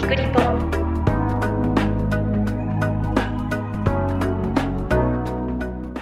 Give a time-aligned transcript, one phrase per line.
[0.00, 0.40] キクリポ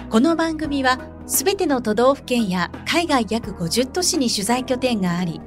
[0.09, 5.41] この番組はすべての都道府県や海外約50都市に取材拠点があり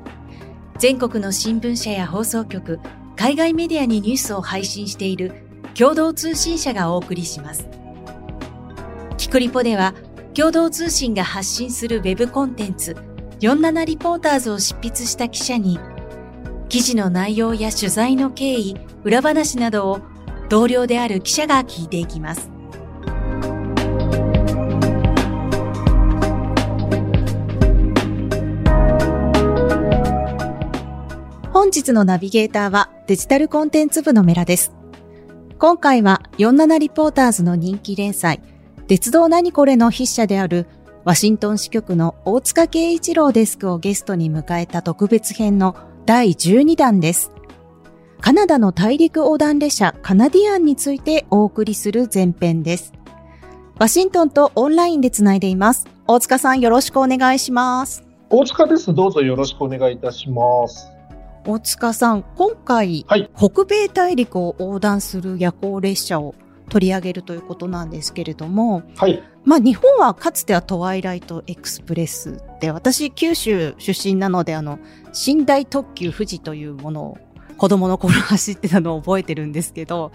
[0.79, 2.79] 全国の新聞社や放送局
[3.17, 5.33] 海外メディアにニュースを配信している
[5.73, 7.67] 共同通信社がお送りします。
[9.17, 9.95] キクリポでは
[10.35, 12.97] 共同通信が発信するウェブコンテンツ
[13.41, 15.79] 47リポーターズを執筆した記者に
[16.73, 20.01] 記事の内容や取材の経緯、裏話などを
[20.49, 22.51] 同僚である記者が聞いていきます。
[31.53, 34.73] 本日のナビゲーターはデジタルコンテンツ部のメラです。
[35.59, 38.41] 今回は47リポーターズの人気連載、
[38.89, 40.67] 鉄道何これの筆者である
[41.05, 47.31] ワシントン支局の大塚圭一郎デスクをゲストに迎えた特別編の第12弾です。
[48.21, 52.93] カナダの大陸横断列車カナディアンについてお送りする前編です。
[53.79, 55.87] ワシントンとオンラインでつないでいます。
[56.09, 58.05] 大塚さんよろしくお願いします。
[58.31, 58.93] 大塚です。
[58.93, 60.89] どうぞよろしくお願いいたします。
[61.47, 66.35] 大塚さん、今回、はい、北米大陸を横断する夜行列車を
[66.69, 69.23] 取り上げるということなんですけれども、はい。
[69.45, 74.79] まあ日本はかつてはトワイライトエクスプレスで、私九州出身なのであの、
[75.27, 77.19] 寝台特急富士というものを
[77.59, 80.13] 子供の頃走ってたのを覚えてるんですけど、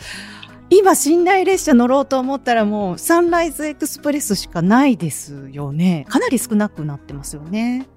[0.70, 6.06] 今寝台列車乗ろうと思ったらもうサンライズエクスプレスしかないですよね。
[6.10, 7.88] かなり少なくなってますよね。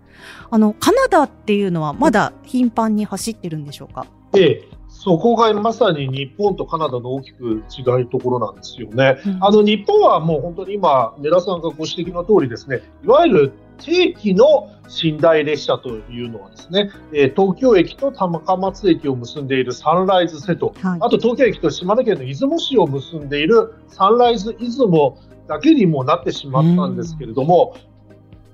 [0.50, 4.06] あの、カナダっていうのはまだ頻繁に走ってるんでしょうか？
[4.34, 4.68] ええ、
[5.02, 9.18] そこがまさに日本とカナダの大きく違うところなんですよね。
[9.24, 14.68] うん、あの日本はもう本当に今、ネラさんがご指摘の通りですね、いわゆる定期の
[15.02, 25.16] 寝台列車というのはですね、え東京駅と高松駅を結んでいるサンライズ瀬戸、はい、あと東京駅と島根県の出雲市を結んでいるサンライズ出雲
[25.48, 27.74] だけにもなってしまったんですけれども、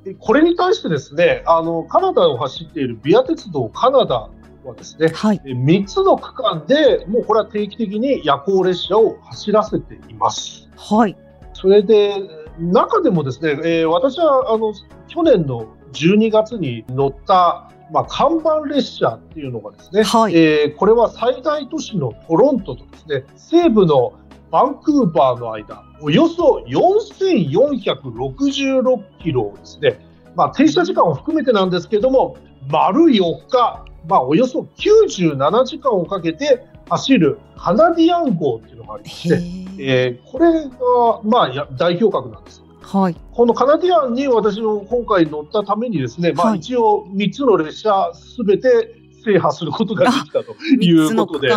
[0.04, 4.30] うん、これに対してですね、あのカナダを走っているビア鉄道カナダ
[4.66, 10.68] はですね、はい、3つの区間でもうこれは定期的に夜行列車を走らせています。
[10.76, 11.16] はい。
[11.52, 12.14] それで、
[12.58, 14.72] 中でもですね、えー、私はあの
[15.08, 24.14] 去年の12月に乗った、まあ、看板列車っていうのがですね、はい、えー、これは最大都市のトロントとですね、西部の
[24.50, 29.98] バンクーバーの間、およそ4466キロをですね、
[30.34, 32.36] まあ、停車時間を含めてなんですけども、
[32.68, 39.42] 丸4日、まあ、およそ97時間をかけて走るカナディアン号っていうのがありまして、
[39.78, 42.62] えー、これが、まあ、代表格なんです。
[42.80, 48.94] はい、このカナディアンに私も今回乗ったためにですね、まあ、一応3つの列車すべて
[49.26, 51.50] 制覇することができたということで、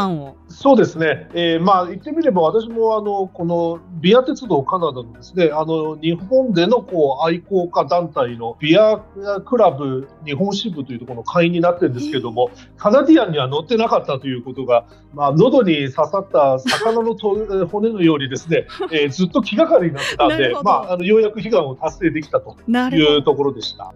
[0.47, 8.97] そうですね、えー、まあ言ってみれば、私もあのこのビア鉄道カナダのですねあの日本でのこう愛好家団体のビア
[9.45, 23.93] クラブ日本支部というところの会員になってるんですけども、カナディアンには乗ってなかったということが、まあ喉に刺さった魚のと骨のようにですね、えー、ずっと気がかりになってたんで、まあ、あのようやく悲願を達成できたというところでした。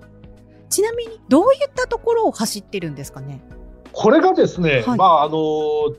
[0.70, 3.44] ちなみにどういったところを走ってるんですかね？
[3.94, 5.96] これがですね、はい、まああの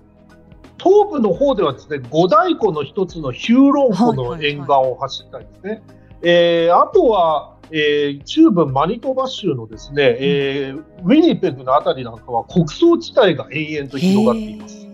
[0.79, 5.83] 東部の方ではですね五大湖の一つのヒューロン湖の沿岸を走ったりですね、
[6.23, 14.85] えあとは、えー、中部マニトバ州のですね、うん、えー、ウィニペグのあたりなんかは穀倉地帯が延々と広がっています。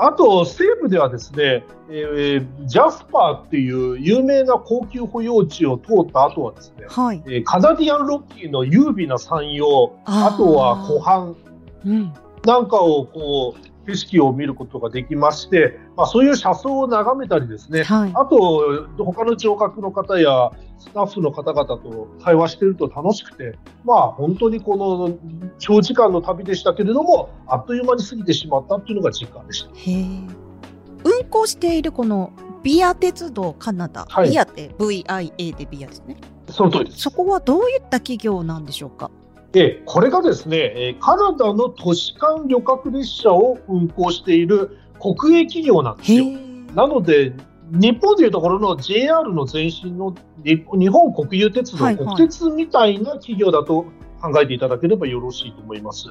[0.00, 11.34] あと、西部ではですね、えー、ジャスパーっていう有名な高級保養地を通った後はですね、はい、えー、カナディアンロッキーの優美な山陽、あとは湖畔、
[12.44, 25.18] なんかをこう景色を見ることができまして、まあ、そういう車窓を眺めたりですね、はい、あと他の乗客の方やスタッフの方々と会話していると楽しくて、まあ、本当にこの
[25.58, 29.70] 長時間の旅でしたけれどもあっという間に過ぎてしまったというのが実感でした。
[31.04, 32.32] 運行しているこの
[32.62, 36.16] ビア鉄道カナダ、はい、ビアって VIA でビアですね。
[36.50, 36.98] その通りです。
[37.00, 39.10] そこはどういった企業なんでしょうか？
[39.52, 46.24] で、これがですね、カナダの都市間旅客列車を運行している国営企業なんですよ。
[46.74, 47.32] なので、
[47.70, 50.14] 日本でいうところの JR の前身の
[50.44, 53.86] 日本国有鉄道、はいはい、国鉄みたいな企業だと
[54.20, 56.08] 考えていただければよろしいと思います。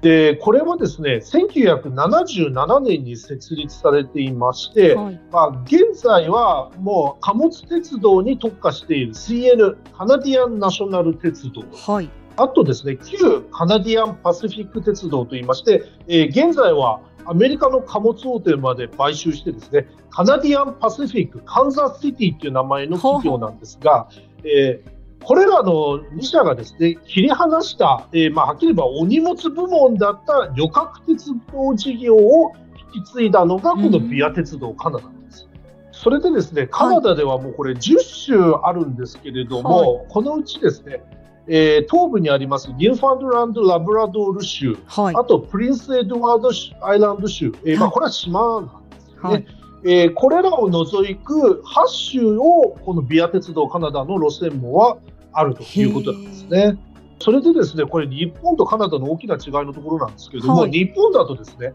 [0.00, 11.62] で、これはですね、1977年に設立されていまして、はい、まあ、現在はもう貨物鉄道に特化している CN、カナディアンナショナル鉄道。
[11.72, 24.08] はいあとですね、旧カナディアンパシフィック鉄道といいまして、えー、現在は、アメリカの貨物大手まで買収してですね、カナディアンパシフィック、カンザスシティっていう名前の企業なんですが、
[24.44, 32.52] えー、これらの2社がですね、切り離した、えー、まあ、はっきり言えばお荷物部門だった旅客鉄道事業を
[32.94, 35.48] 引き継いだのが、このビア鉄道カナダです。
[35.92, 41.04] それでですね、カナダではもうこれ10州あるんですけれども、はい、このうちですね、
[41.48, 46.50] えー、東部にありますニューファンドランド・ラブラドール州、はい、あとプリンス・エドワード
[46.86, 49.16] アイランド州、えー、まあ、これは島なんですね。
[49.20, 49.46] はい、
[49.84, 54.98] えー、これらを除く8州をこのビア鉄道カナダの路線網は
[55.32, 56.78] あるということなんですね。
[57.18, 61.72] それでですね、これ日本とカナダの大きな違いのところなんですけれども、はい、日本だとですね、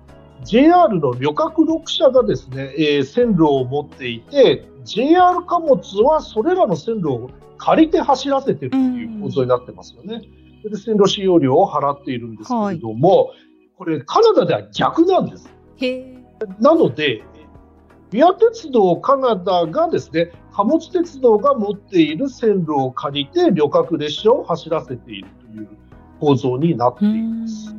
[0.47, 10.21] JR の旅客6社がですね、えー、線路を持っていて、JR 貨物はそれらの線路を借りて走らせてるっていう構造になってますよね。
[10.63, 13.37] うん、で線路使用料を払っているんですけれども、はい、
[13.77, 15.49] これカナダでは逆なんです。
[16.61, 17.23] なので、
[18.09, 25.67] ビア鉄道カナダがですね、貨物鉄道が持っている線路を借りて旅客列車を走らせているという
[26.21, 27.75] 構造になっています。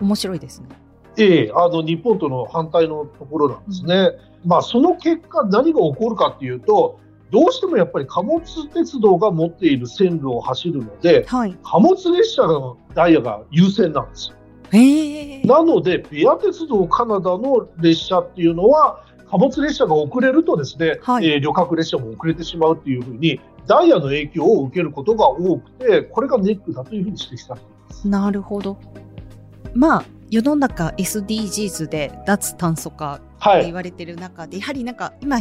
[0.00, 0.85] 面白いですね。
[1.18, 3.94] ええ、あの日本との反対のところなんですね。
[4.44, 14.36] うん、まあその結果何が起こるかっていうと、どうしてもやっぱり貨物鉄道が持っている線路を走るので、はい、貨物列車のダイヤが優先なんですよ。
[15.44, 28.08] なので、ビア鉄道カナダの列車っていうのは、貨物列車が遅れるとですね、はい、えー、旅客列車も遅れてしまうっていうふうに、ダイヤの影響を受けることが多くて、これがネックだというふうに指摘されています。
[28.08, 28.76] なるほど。
[29.74, 35.38] まあ、世の中 SDGs で脱炭素化って言われてる中で、はい、やはりなんか今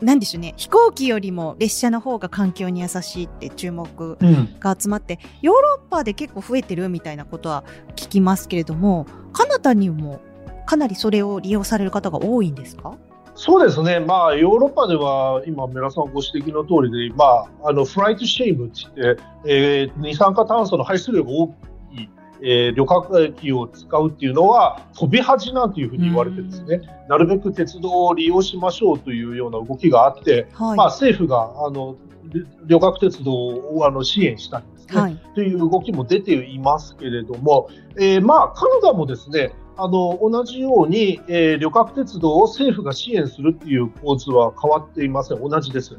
[0.00, 4.18] なんでしょうね飛行機よりも列車の方が環境に優しいって注目
[4.60, 7.64] が集まって、うん、ヨーロッパで結構増えてるみたいなことは
[7.96, 10.20] 聞きますけれどもカナダにも
[10.66, 12.96] かなりそれを利用される方が多いんですか？
[13.36, 21.54] そうですね、まあ、ヨーロッパでは今、皆さんご指摘の通りで、まあ、あの flight shame って言って、えー、二酸化炭素の排出量が大
[22.46, 31.96] えー、旅客機を使うっていうのは飛び恥なんていうふうに言われてですね、なるべく鉄道を利用しましょうというような動きがあって、はい、まあ、政府があの
[32.66, 45.96] 旅客鉄道をあの支援したりですね、はい、という動きも出ていますけれども、えー、まあカナダもですねあの同じように、えー、旅客鉄道を政府が支援するっていう構図は変わっていません、同じです。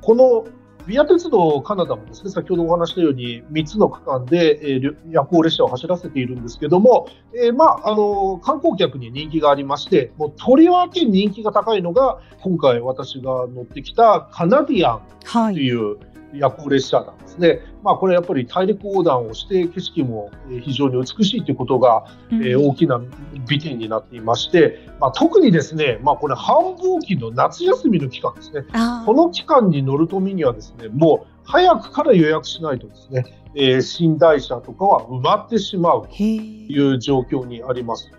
[0.00, 0.44] この
[0.86, 16.13] ビア鉄道カナダもですね、先ほどお話したように3つの区間で、えー、夜行列車を走らせているんですけども、えー、まあ、あの、観光客に人気がありまして、もうとりわけ人気が高いのが、今回私が乗ってきたカナディアンという、はい。
[16.34, 17.60] 夜行列車なんですね。
[17.82, 20.30] まあ、これやっぱり大陸横断をして景色も
[20.62, 23.00] 非常に美しいということが、うん、えー、大きな
[23.48, 28.64] 美点になっていまして、まあ、特にですね、まあ、これ繁忙期の夏休みの期間ですね。
[29.06, 38.10] この期間に乗るとみにはですね、もう早くから予約しないとですね、えー、寝台車とかは埋まってしまうという状況にあります。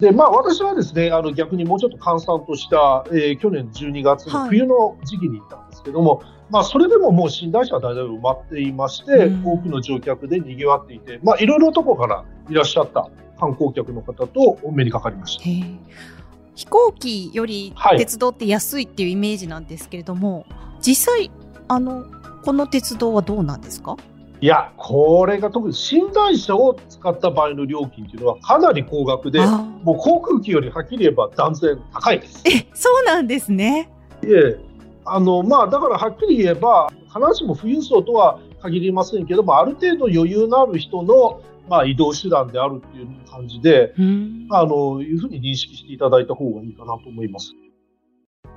[0.00, 13.08] でまあ、私はですねあの逆にもうちょっと閑散とした、えー、去年12月の冬の時期に行ったんですけども、はいまあ、それでももう寝台車は大体埋まっていまして、うん、多くの乗客で賑わっていて、まあ、いろいろなところからいらっしゃった
[13.40, 15.44] 観光客の方とお目にかかりました。
[16.54, 20.46] 飛行機より鉄道って安いっていうイメージなんですけれども、はい、
[20.80, 21.30] 実際
[21.66, 22.04] あの
[22.44, 23.96] この鉄道はどうなんですか？
[24.40, 29.40] いや、これが特に寝台車を使った場合の料金というのはかなり高額で、
[29.82, 32.42] もう航空機よりはっきり言えば断然高いです。
[32.44, 33.90] え、そうなんですね。
[34.22, 34.58] いえ、
[35.06, 43.94] あのまあ、だからはっきり言えば、必ずしも富裕層とは限りませんけども、ある程度余裕のある人の、まあ、移動手段であるっていう感じで、
[44.50, 47.52] あのいうふうに認識していただいた方がいいかなと思います。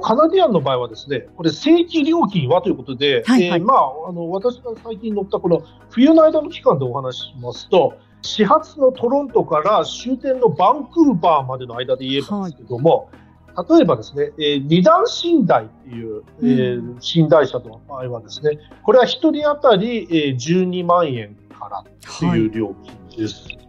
[0.02, 13.27] カナディアンの場合はですね、これ正規料金はということで、はいはい、えー、まあ、あの私が最近乗ったこの冬の間の期間でお話ししますと、始発のトロントから終点のバンクーバーまでの間で言えばですけども、はい
[13.70, 21.84] 例えばですね、えー、二段寝台っていう、えー、寝台車の場合はですね、これは1人当たり、えー、12万円から
[22.20, 22.76] という料
[23.10, 23.48] 金です。
[23.48, 23.60] はい、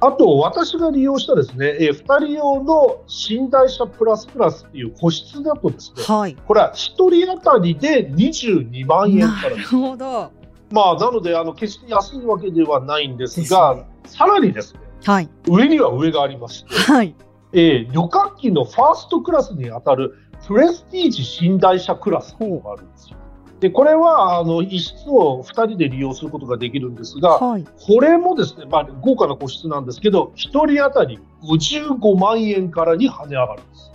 [0.00, 10.32] あと、私が利用したですね、えー、2人用の寝台車プラスプラスっていう個室だとですね、はい、これは1人当たりで22万円からなるほど。
[10.70, 17.14] まあ、なので、あの、決して安いわけではないんですが、すね、さらにですね、はい、上には上がありまして、はい
[17.52, 20.14] えー、旅客機のファーストクラスに当たる
[20.46, 23.16] プレスティージ寝台車クラスがあるんですよ。
[23.60, 30.38] でこれはあの一室を2人で利用することができるんですが、はい、これもですね、まあ、豪華な個室なんですけど、1
[30.72, 33.90] 人当たり55万円からに跳ね上がるんです。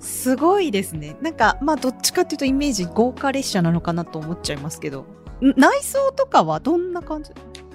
[0.00, 1.16] すごいですね。
[1.22, 5.04] なんか、まあ、どっちかっていうとイメージ豪華列車なのかなと思っちゃいますけど、
[5.40, 7.30] 内装とかはどんな感じ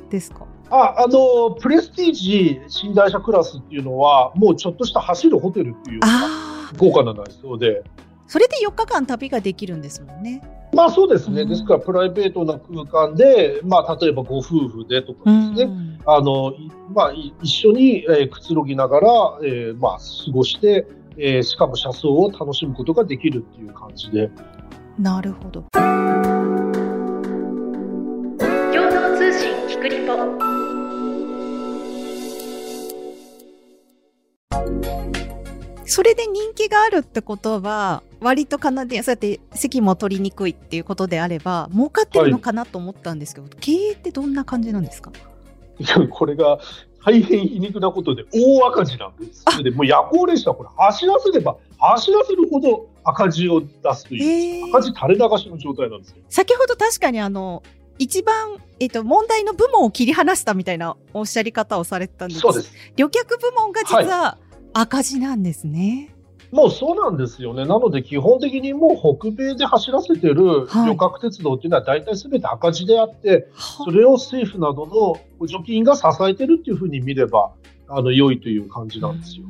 [0.09, 0.45] ですか？
[0.75, 5.99] ああのプレスティージ寝台車クラスっていうのは、もうちょっとした走るホテルっていう
[6.77, 7.83] 豪華な内装で。
[8.25, 10.41] それで4日間旅ができるんですもんね。
[10.73, 16.51] まあそうですね、ですからプライベートな空間で、まあ、例えばご夫婦でとかですね、あの
[16.91, 19.07] まあ、一緒に、えー、くつろぎながら、
[19.43, 20.87] えーまあ、過ごして、
[21.17, 24.31] えー、しかも車窓を楽しむことができるっていう感じで。
[24.97, 25.63] なるほど。
[29.73, 30.13] 共同通信キクリポ。
[35.85, 45.11] それで人気があるってことは、割とカナディアン、そうやって席も取りにくいっていうことであれば、儲かってるのかなと思ったんですけど、はい、経営ってどんな感じなんですか？
[45.79, 46.59] いや、これが
[47.05, 49.45] 大変皮肉なことで大赤字なんです。
[49.63, 56.17] でもう夜行列車これ走らせれば走らせるほど赤字を出すという、赤字垂れ流しの状態なんですよ。
[56.29, 57.61] 先ほど確かにあの、
[57.99, 62.73] 一番、えっ、と、問題の部門を切り離したみたいなおっしゃり方をされてたんですそうです。
[62.95, 64.37] 旅客部門が実は
[64.73, 66.07] 赤字なんですね。
[66.07, 66.23] はい
[66.53, 67.65] もうそうなんですよね。
[67.65, 77.53] なので基本的にもう北米で走らせてる旅客鉄道っていうのは大体すべて赤字であって、はい、それを政府などの補助金が支えてるっていうふうに見れば、
[77.87, 79.45] あの、良いという感じなんですよ。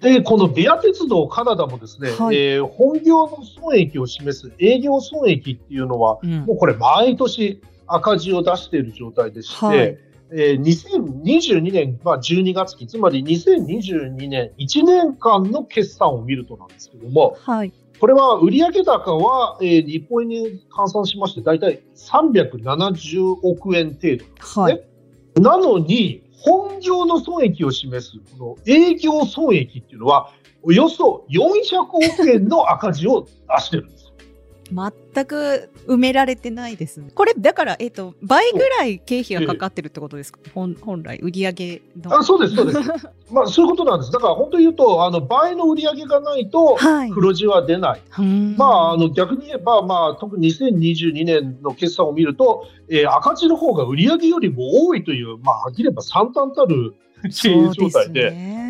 [0.00, 9.98] で、このビア鉄道カナダもですね、はい、えー、本業の損益を示す営業損益っていうのは、うん、もうこれ毎年赤字を出している状態でして、はい。
[10.30, 24.64] えー、2022年、まあ、12月期、つまり2022年1年間の決算を見るとなんですけども、はい、これは売上高は、えー、日本円に換算しまして、大体370億円程度ですね。
[24.64, 24.84] はい、
[25.36, 33.97] なのに、本業の損益を示す、この営業損益っていうのは、およそ400億円の赤字を出してるんです。
[34.70, 37.10] 全く埋められてないですね。
[37.14, 42.18] これ、だから、えっ、ー、と、倍ぐらい経費がかかってるってことですか、本本来、売上の。
[42.18, 42.80] あそうです、そうです。
[43.32, 44.12] まあ、そういうことなんです。
[44.12, 46.76] だから、本当に言うと、あの倍の売上がないと、
[47.14, 48.00] 黒字は出ない。
[48.10, 58.67] はい、まあ、あの逆に言えば、まあ、特に2022年の決算を見ると、えー、赤字の方が売上よりも多いという、まあ、はっきり言えば惨憺たる経営状態で。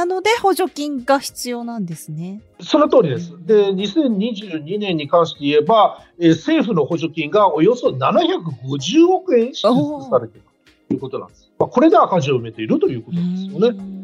[0.00, 2.40] なので補助金が必要なんですね。
[2.62, 3.32] その通りです。
[3.44, 10.46] で、2022年に関して言えば、えー、政府の補助金がおよそ750億円支出されている
[10.88, 11.52] ということなんです。
[11.58, 13.99] まあ、これで赤字を埋めているということですよね。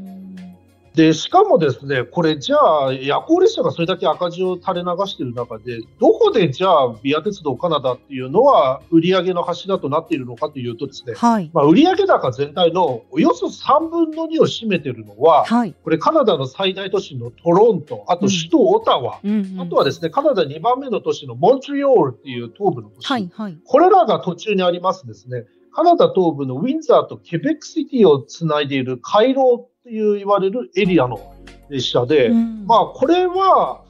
[0.96, 19.30] で、しかもですね、これじゃあ、夜行列車がそれだけ赤字を垂れ流している中で、どこでじゃあ、ビア鉄道カナダっていうのは、売上の柱となっているのかというとですね、はい、まあ、売上高全体のおよそ3分の2を占めているのは、はい、これカナダの最大都市のトロント、あと首都オタワ、うん。
[19.30, 25.44] うんあとはですね、カナダ2番目の都市のモントリオールっていう東部の都市、はいはい、これらが途中にありますですね、
[25.76, 31.32] カナダ東部のウィンザーとケベックシティをつないでいる回廊という言われるエリアの
[31.68, 33.82] 列車で、うん、まあ、これは、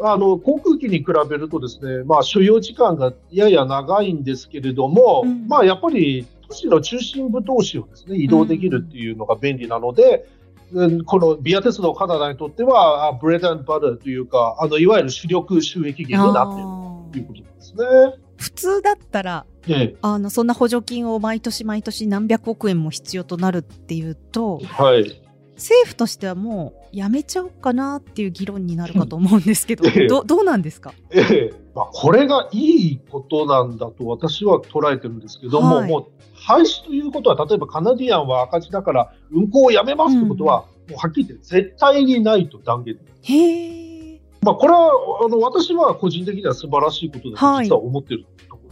[0.00, 10.26] あの、航空機に比べるとですね、まあ、所要時間がやや長いんですけれども、うん、まあ、やっぱり都市の中心部同士をですね、移動できるっていうのが便利なので、
[10.72, 18.22] うん、この VIA 鉄道カナダにとっては、 bread butter というか、あの、いわゆる主力収益源になっているということですね。
[18.38, 25.21] 普通だったら、ええ、あのそんな補助金を毎年毎年何百億円も必要となるっていうと、はい、
[25.62, 31.54] 政府としてはもうやめちゃおうかなっていう議論になるかと思うんですけど、ええ、どどうなんですか、ええ。
[31.72, 44.90] まあ、これがいいことなんだと私は捉えてるんですけども、はい、もう廃止ということは、例えばカナディアンは赤字だから運行をやめますということは、うん、もうはっきり言って絶対にないと断言へまあ、これは
[45.24, 48.26] あの私は個人的には素晴らしいことだと実は思ってる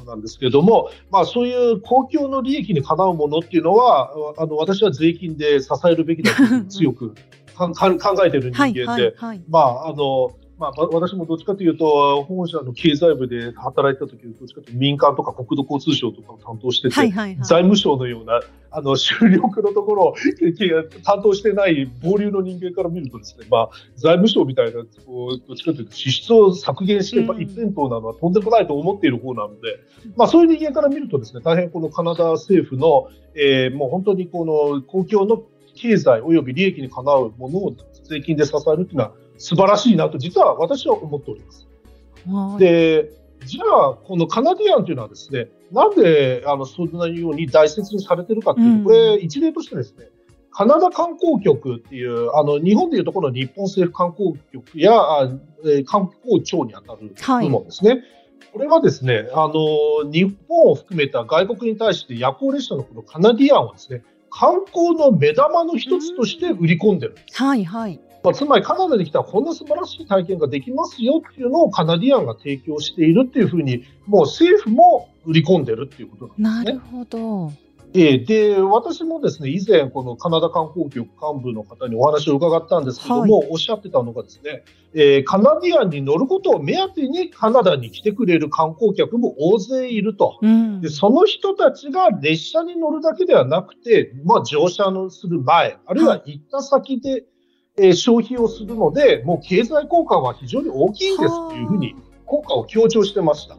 [0.04, 7.14] なんですけれども、まあ、そういう公共の利益にかなうものっていうのは、あの私は税金で支えるべきだと強く
[7.68, 7.72] 考
[8.24, 20.14] えている人間で、はいはいはい、まあ、あの、まあ、私もどっちかというと、本社の経済部で働いた時どっちかというと民間とか国土交通省とかを担当してて、はいはいはい、財務省のような、あの、収力のところを
[21.02, 29.80] 担当してない傍流の人間から見るとですね、まあ、財務省みたいな、こうどっちかというと支出を削減して一辺倒なのはとんでもないと思っている方なので、
[30.18, 35.42] まあ、そういう人間から見るとですね、大変このカナダ政府の、えー、もう本当にこの公共の
[35.74, 37.74] 経済及び利益にかなうものを
[38.04, 41.66] 税金で支えるというのは、素晴らしいなと、実は私は思っております。
[42.58, 43.10] で、
[43.46, 50.10] じゃあ、このカナディアンというのはですね、なんで、あの、そんなように大切にされてるかっていうと、これ、一例としてですね、
[50.50, 54.92] カナダ観光局っていう、あの、日本でいうところの日本政府観光局や、
[55.64, 57.90] え観光庁にあたる部門ですね。
[57.90, 58.02] はい、
[58.52, 67.42] これはですね、あの、日本を含めた外国に対して夜行列車のこのカナディアンをですね、観光の目玉の一つとして売り込んでるんです。
[67.42, 68.00] はいはい。
[68.22, 76.82] まあ、つまりカナダに来たらこんな素晴らしい体験ができますよっていうのをカナディアンが提供しているっていうふうに、もう政府も売り込んでるっていうことなんですね。
[76.82, 77.52] なるほど。
[77.92, 84.62] えー、で、私もですね、以前、このカナダ観光局幹部の方にお話を伺ったんですけども、はい、おっしゃってたのがですね、
[84.94, 90.38] えー、カナディアンに乗ることを目当てにカナダに来てくれる観光客も大勢いると。
[90.40, 97.24] うん、でその人たちが列車に乗るだけではなくて、まあ、乗車のする前、あるいは行った先で、
[97.80, 101.96] えー、消費をするので、もう経済効果は非常に大きいんですというふうに
[102.26, 103.56] 効果を強調してました。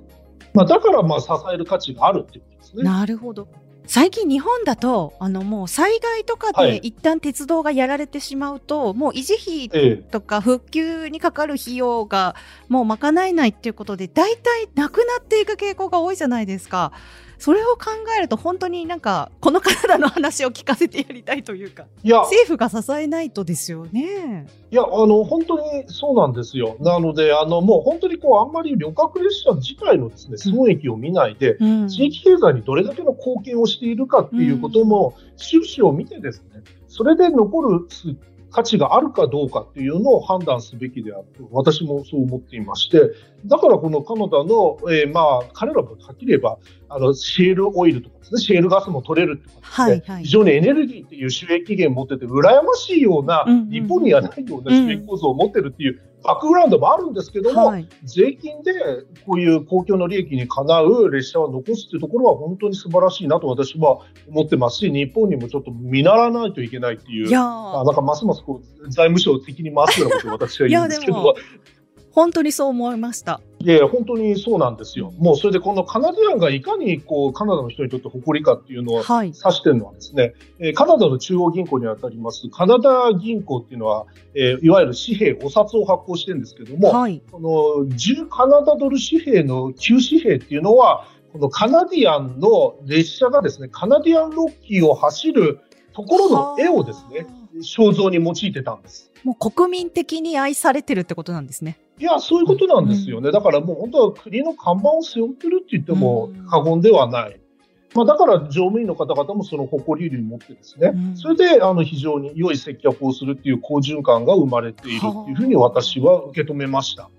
[0.53, 2.83] まあ、だからまあ支える価値があるっていうことですね。
[2.83, 3.47] なるほど。
[3.87, 9.33] 最近日本だと、あのもう災害とかで一旦鉄道がやられてしまうと、はい、もう維持
[9.69, 12.35] 費とか復旧にかかる費用が
[12.69, 16.93] もう賄えないっていうことで、大体なくなっていく傾向が多いじゃないですか。
[17.41, 21.87] それを考えると本当になんかこの体の話を聞かせてやりたいというか。
[22.03, 22.19] いや。
[22.19, 24.45] 政府が支えないとですよね。
[24.69, 26.77] いやあの本当にそうなんですよ。
[26.79, 37.87] なのであのもう本当にこうあんまり旅客列車自体のですね損益を見ないで、うん、地域経済にどれだけの貢献をしているかっていうことも収支を見てですねそれで残る
[38.51, 43.11] 価値があるかどうかっていうのを判断すべきであると、私もそう思っていまして、
[43.45, 46.57] だからこのカナダの、えー、まあ、彼らもはっきり言えば、
[46.89, 58.71] あの、シェールオイルとかですね、シェールガスも取れるとで、はいはい、非常にエネルギーっていう収益源を持ってて、羨ましいような、日本にはないような収益構造を持ってるっていうバックグラウンドもあるんですけども、はい、税金で
[59.25, 63.99] こういう公共の利益にかなう列車を残すというところは本当に素晴らしいなと私は
[64.29, 71.35] 思ってますし、日本にもちょっと見習わないといけないっていう、いやなんかますますこう財務省を敵に回すようなことを私は言うんですけど、
[72.11, 73.41] 本当にそう思いました。
[73.59, 75.13] いや本当にそうなんですよ。
[75.17, 95.59] もうそれでこのカナディアンがいかにこうカナダの人にとって誇りかっていうのを指してるのはですね、はい、カナダの中央銀行にあたりますカナダ銀行っていうのは、えー、いわゆる紙幣、お札を発行してるんですけども、はい、この10カナダドル紙幣の旧紙幣っていうのは、このカナディアンの列車がですね、カナディアンロッキーを走る
[95.93, 97.25] ところの絵をですね、
[97.59, 99.11] 肖像に用いてたんです。
[99.23, 101.77] もう国民的に愛されてるってことなんですね。
[101.99, 103.27] いや、そういうことなんですよね。
[103.27, 107.33] うん、だからもう本当は国の看板を背負ってるって言っても過言ではない。
[107.33, 107.39] うん、
[107.93, 117.09] まあ、だから乗務員の方々もその誇りを持ってですね、うん、それであの非常に良い接客をするっていう好循環が生まれているっていうふうに私は受け止めました。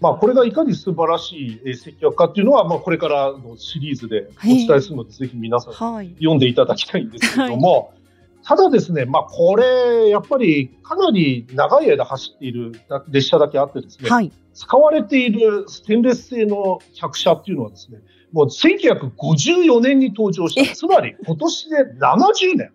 [0.00, 5.74] まあ、これがいかに素晴らしい接客かっていうのは、まあ、これからのシリーズでお伝えするので、ぜひ皆さん
[6.16, 8.03] 読んでいただきたいんですけれども、はい
[8.44, 12.72] ただですね、まあ、これ、やっぱりかなり長い間走っている
[13.08, 17.98] 列車だけあってですね、はい、使われているステンレス製の客車っていうのはですね、
[18.32, 22.72] もう1954年に登場した、つまり今年で70年、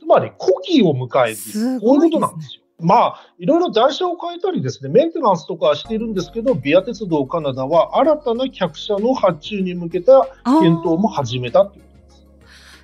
[0.00, 2.62] つまり古希を迎えてこういうことなんですよ。
[2.78, 11.84] まあ、いろいろ台車を変えたりですね、メンテナンスとかしているんですけど、ビア鉄道カナダは新たな客車の発注に向けた検討も始めたという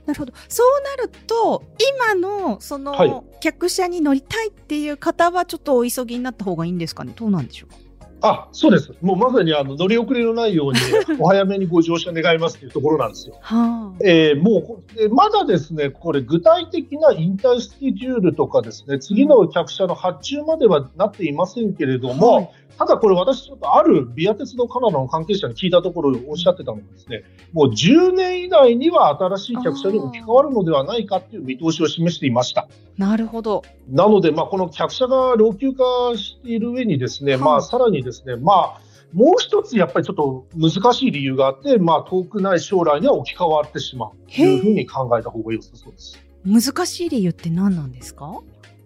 [0.07, 0.33] なるほど。
[0.49, 1.63] そうなると、
[2.01, 7.13] 今の、その、客車に乗りたいっていう方は、ちょっとお急ぎになった方がいいんですかね？
[7.15, 7.77] どうなんでしょうか？
[8.23, 8.95] あ、そうです。
[9.03, 10.79] もうまさにあの乗り遅れのないように
[11.19, 13.37] お早めにご乗車願いますというところなんですよ。
[13.41, 32.67] はあ、えー、もうまだですね、これ具体的なインタースケジュールとかですね、次の客車の発注まではなっていませんけれども、はいただこれ私ちょっとあるビア鉄道カナダの関係者に聞いたところおっしゃってたのがですね、もう10年以内には新しい客車に置き換わるのではないかという見通しを示していました。
[32.97, 33.63] なるほど。
[33.89, 38.81] なので、まあ、この客車が老朽化している上にですね、はい、まあ、さらにですね、まあ、
[39.13, 46.19] もう一つやっぱりちょっと難しい理由があって、まあ、遠くない将来には置き換わってしまうというふうに考えた方が良さそうです。
[46.45, 48.41] 難しい理由って何なんですか？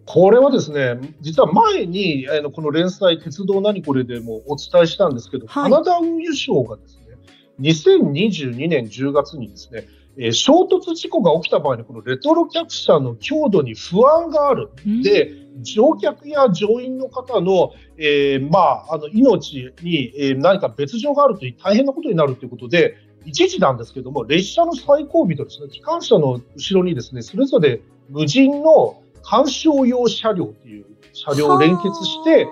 [0.04, 7.16] これはですね、実は前に、あのこの連載、鉄道何これでもお伝えしたんですけど、はい、カナダ運輸省がですね、
[7.60, 14.70] 2022年10月にですね、えー、衝突事故が起きた場合のこのレトロ客車の強度に不安がある。
[15.02, 32.46] で、乗客や乗員の方の、えー、まあ、あの、命に、えー、何か別状があると大変なことになるということで、一時なんですけども、列車の最後尾とですね、機関車の後ろにですね、それぞれ無人の鑑賞用車両っていう車両を連結して、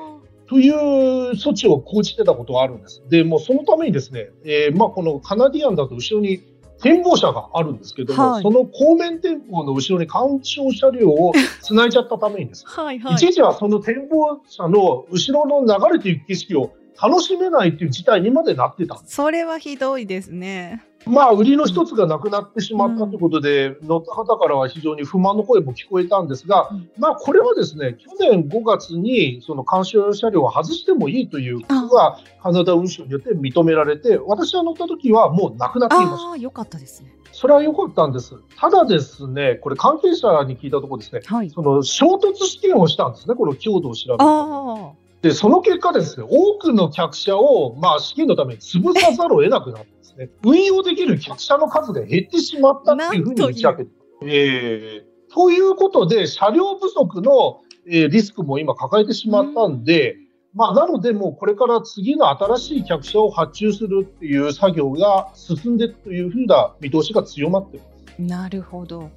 [0.46, 3.02] という措置を講じてたことがあるんです。
[3.08, 6.42] で、もうそのためにですね、えー、まあこのカナディアンだと後ろに
[6.82, 11.32] 展望車があるんですけども、はい、その後面展望の後ろに干渉車両を
[11.62, 19.00] 繋いじゃったためにです、 はいはい、一時はその展望車の後ろの流れていく景色を楽しめないっていう事態にまでなってた。
[19.06, 20.84] それはひどいですね。
[21.06, 36.36] まあ、売りの一つがなくなってしまったということで、うん、乗った方からは非常に不満の声も聞こえたんですが、うん、まあ、これはですね、去年5月に、その監視用車両を外してもいいということが、カナダ運輸省によって認められて、私が乗った時はもうなくなっていました。
[36.38, 37.14] よかったですね。
[37.32, 38.36] それは良かったんです。
[38.56, 53.90] ただですね、これ関係者に聞いたところですね、はい、その衝突試験をしたんですね、この強度を調べるで、その結果ですね、多くの客車を、まあ、試験のために潰さざるを得なくなってですね、運用できる客車の数が減ってしまったっていうふうに打ち明けて、
[54.26, 60.18] えー、ということで、車両不足の、えー、リスクも今抱えてしまったんで、
[60.52, 68.20] まあ、なので、もうこれから次の新しい客車を発注するっていう作業が進んでいくというふうな見通しが強まってます。
[68.20, 69.10] なるほど。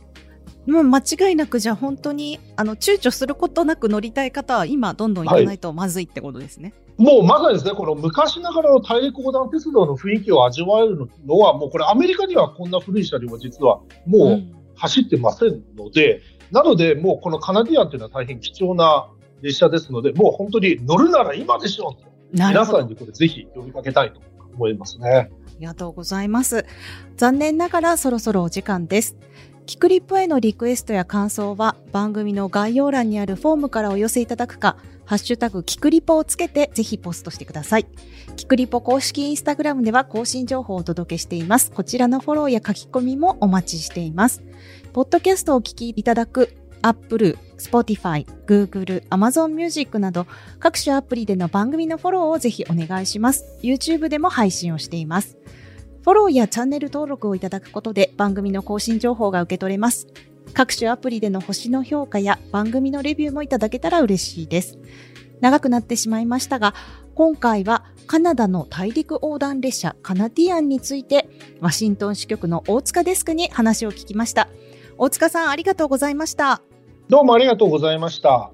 [0.67, 6.73] もう間違いなくじゃあ本当にあの躊躇することなく乗りたい方は今どんどん行かないとまずいってことですね。
[6.97, 14.43] はい、もうまさにですね、この昔ながらの大陸横断鉄道の雰囲気を味わえるのは、もうこれアメリカにはこんな古い車両は実はもう
[14.75, 19.09] 走ってませんので、うん、なのでもうこのカナディアンというのは大変貴重な
[19.41, 21.95] 列車ですので、もう本当に乗るなら今でしょ
[22.33, 24.19] 皆さんにこれぜひ呼びかけたいと
[24.53, 25.09] 思いますね。
[25.09, 26.65] ありがとうございます。
[27.15, 29.15] 残念ながらそろそろお時間です。
[29.67, 37.85] キクリップへのリクエストや感想は番組の概要欄にあるフォームからお寄せいただくか、ハッシュタグキクリポをつけてぜひポストしてください。
[38.37, 41.71] キクリポ公式インスタグラムでは更新情報をお届けしています。
[41.71, 44.41] こちらのフォローや書き込みもお待ちしています。
[44.93, 50.27] ポッドキャストをお聞きいただく Apple、Spotify、Google、Amazon Music など
[50.59, 53.43] 各種アプリでの番組のフォローをぜひお願いします。
[53.61, 55.37] YouTube でも配信をしています。
[56.07, 60.07] フォローやチャンネル登録をいただくことで番組の更新情報が受け取れます。
[60.53, 64.79] 各種アプリでの星の評価や番組のレビューもいただけたら嬉しいです。
[65.41, 66.73] 長くなってしまいましたが、
[67.13, 71.27] 今回はカナダの大陸横断列車カナディアンについて、
[71.59, 74.47] ワシントン支局の大塚デスクに話を聞きました。
[74.97, 76.61] 大塚さん、ありがとうございました。
[77.09, 78.53] どうもありがとうございました。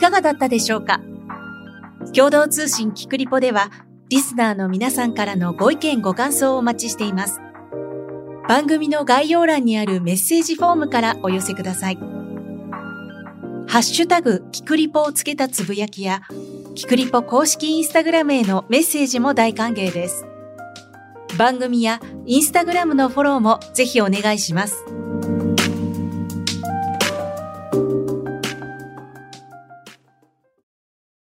[0.00, 1.00] かがだったでしょうか？
[2.12, 3.70] 共同通信キクリポでは、
[4.08, 7.40] リスナーの皆さんからのご意見ご感想をお待ちしています。
[8.48, 11.96] 番組の概要欄にあるメッセージフォームからお寄せください。
[13.68, 16.22] ハッシュタグ、キクリポをつけたつぶやきや、
[16.74, 20.26] キクリポ公式インスタグラムへのメッセージも大歓迎です。
[21.38, 24.84] 番組やインスタグラムのフォローもぜひお願いします。